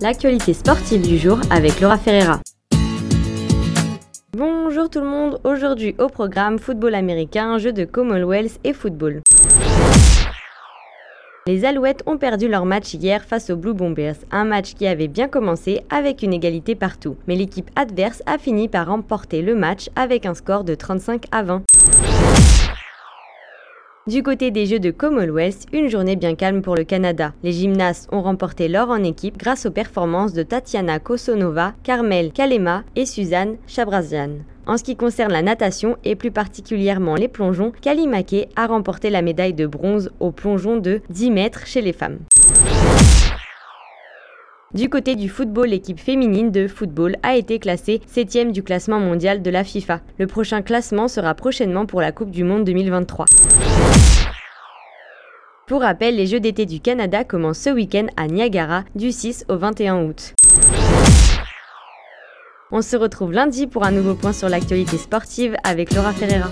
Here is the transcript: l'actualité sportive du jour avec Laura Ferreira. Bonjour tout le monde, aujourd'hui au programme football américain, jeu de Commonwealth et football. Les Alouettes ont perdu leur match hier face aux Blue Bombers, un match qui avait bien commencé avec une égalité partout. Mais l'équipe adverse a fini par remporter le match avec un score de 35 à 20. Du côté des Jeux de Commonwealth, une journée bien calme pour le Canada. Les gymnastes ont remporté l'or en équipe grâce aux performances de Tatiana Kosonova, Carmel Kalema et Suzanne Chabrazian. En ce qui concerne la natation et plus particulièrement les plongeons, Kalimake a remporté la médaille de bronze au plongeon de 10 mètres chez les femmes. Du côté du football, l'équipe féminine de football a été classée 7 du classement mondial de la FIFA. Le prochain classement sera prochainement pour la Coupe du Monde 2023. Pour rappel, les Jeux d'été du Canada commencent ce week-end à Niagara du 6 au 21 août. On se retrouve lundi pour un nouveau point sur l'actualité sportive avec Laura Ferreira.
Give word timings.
l'actualité 0.00 0.52
sportive 0.52 1.02
du 1.02 1.18
jour 1.18 1.38
avec 1.50 1.80
Laura 1.80 1.98
Ferreira. 1.98 2.40
Bonjour 4.36 4.88
tout 4.88 5.00
le 5.00 5.06
monde, 5.06 5.40
aujourd'hui 5.44 5.96
au 5.98 6.08
programme 6.08 6.58
football 6.58 6.94
américain, 6.94 7.58
jeu 7.58 7.72
de 7.72 7.84
Commonwealth 7.84 8.60
et 8.64 8.72
football. 8.72 9.20
Les 11.46 11.64
Alouettes 11.64 12.02
ont 12.06 12.18
perdu 12.18 12.46
leur 12.46 12.66
match 12.66 12.92
hier 12.92 13.24
face 13.24 13.48
aux 13.48 13.56
Blue 13.56 13.72
Bombers, 13.72 14.16
un 14.30 14.44
match 14.44 14.74
qui 14.74 14.86
avait 14.86 15.08
bien 15.08 15.28
commencé 15.28 15.80
avec 15.88 16.22
une 16.22 16.34
égalité 16.34 16.74
partout. 16.74 17.16
Mais 17.26 17.36
l'équipe 17.36 17.70
adverse 17.74 18.22
a 18.26 18.36
fini 18.36 18.68
par 18.68 18.88
remporter 18.88 19.40
le 19.40 19.54
match 19.54 19.88
avec 19.96 20.26
un 20.26 20.34
score 20.34 20.62
de 20.62 20.74
35 20.74 21.24
à 21.32 21.42
20. 21.42 21.62
Du 24.08 24.22
côté 24.22 24.50
des 24.50 24.64
Jeux 24.64 24.78
de 24.78 24.90
Commonwealth, 24.90 25.66
une 25.70 25.90
journée 25.90 26.16
bien 26.16 26.34
calme 26.34 26.62
pour 26.62 26.74
le 26.74 26.84
Canada. 26.84 27.34
Les 27.42 27.52
gymnastes 27.52 28.08
ont 28.10 28.22
remporté 28.22 28.66
l'or 28.66 28.88
en 28.88 29.04
équipe 29.04 29.36
grâce 29.36 29.66
aux 29.66 29.70
performances 29.70 30.32
de 30.32 30.42
Tatiana 30.42 30.98
Kosonova, 30.98 31.74
Carmel 31.82 32.32
Kalema 32.32 32.84
et 32.96 33.04
Suzanne 33.04 33.56
Chabrazian. 33.66 34.30
En 34.66 34.78
ce 34.78 34.84
qui 34.84 34.96
concerne 34.96 35.32
la 35.32 35.42
natation 35.42 35.98
et 36.04 36.16
plus 36.16 36.30
particulièrement 36.30 37.16
les 37.16 37.28
plongeons, 37.28 37.72
Kalimake 37.82 38.48
a 38.56 38.66
remporté 38.66 39.10
la 39.10 39.20
médaille 39.20 39.52
de 39.52 39.66
bronze 39.66 40.10
au 40.20 40.30
plongeon 40.30 40.78
de 40.78 41.02
10 41.10 41.30
mètres 41.30 41.66
chez 41.66 41.82
les 41.82 41.92
femmes. 41.92 42.20
Du 44.72 44.88
côté 44.88 45.16
du 45.16 45.28
football, 45.28 45.68
l'équipe 45.68 46.00
féminine 46.00 46.50
de 46.50 46.66
football 46.66 47.16
a 47.22 47.36
été 47.36 47.58
classée 47.58 48.00
7 48.06 48.52
du 48.52 48.62
classement 48.62 49.00
mondial 49.00 49.42
de 49.42 49.50
la 49.50 49.64
FIFA. 49.64 50.00
Le 50.18 50.26
prochain 50.26 50.62
classement 50.62 51.08
sera 51.08 51.34
prochainement 51.34 51.84
pour 51.84 52.00
la 52.00 52.12
Coupe 52.12 52.30
du 52.30 52.42
Monde 52.42 52.64
2023. 52.64 53.26
Pour 55.68 55.82
rappel, 55.82 56.16
les 56.16 56.26
Jeux 56.26 56.40
d'été 56.40 56.64
du 56.64 56.80
Canada 56.80 57.24
commencent 57.24 57.58
ce 57.58 57.68
week-end 57.68 58.06
à 58.16 58.26
Niagara 58.26 58.84
du 58.94 59.12
6 59.12 59.44
au 59.50 59.58
21 59.58 60.02
août. 60.04 60.32
On 62.72 62.80
se 62.80 62.96
retrouve 62.96 63.32
lundi 63.32 63.66
pour 63.66 63.84
un 63.84 63.90
nouveau 63.90 64.14
point 64.14 64.32
sur 64.32 64.48
l'actualité 64.48 64.96
sportive 64.96 65.56
avec 65.64 65.92
Laura 65.92 66.14
Ferreira. 66.14 66.48